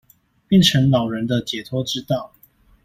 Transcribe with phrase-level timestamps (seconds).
[0.47, 2.33] 變成老人的解脫之道